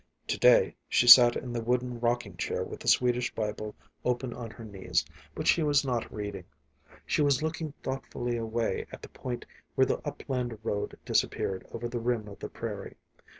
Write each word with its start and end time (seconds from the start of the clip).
To 0.29 0.39
day 0.39 0.75
she 0.89 1.05
sat 1.05 1.35
in 1.35 1.53
the 1.53 1.61
wooden 1.61 1.99
rocking 1.99 2.35
chair 2.35 2.63
with 2.63 2.79
the 2.79 2.87
Swedish 2.87 3.35
Bible 3.35 3.75
open 4.03 4.33
on 4.33 4.49
her 4.49 4.65
knees, 4.65 5.05
but 5.35 5.45
she 5.45 5.61
was 5.61 5.85
not 5.85 6.11
reading. 6.11 6.45
She 7.05 7.21
was 7.21 7.43
looking 7.43 7.75
thoughtfully 7.83 8.35
away 8.35 8.87
at 8.91 9.03
the 9.03 9.09
point 9.09 9.45
where 9.75 9.85
the 9.85 9.99
upland 10.03 10.57
road 10.63 10.97
disappeared 11.05 11.67
over 11.71 11.87
the 11.87 11.99
rim 11.99 12.27
of 12.27 12.39
the 12.39 12.49
prairie. 12.49 12.95